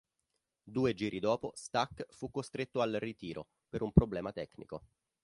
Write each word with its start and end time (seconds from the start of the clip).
Due 0.63 0.93
giri 0.95 1.19
dopo 1.19 1.51
Stuck 1.55 2.07
fu 2.09 2.31
costretto 2.31 2.81
al 2.81 2.93
ritiro, 2.99 3.49
per 3.69 3.83
un 3.83 3.91
problema 3.91 4.31
tecnico. 4.31 4.81